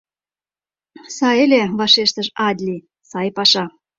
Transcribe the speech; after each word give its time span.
—Сай 1.17 1.37
ыле,— 1.45 1.61
вашештыш 1.79 2.27
Аадли,— 2.45 2.77
сай 3.09 3.27
паша. 3.37 3.65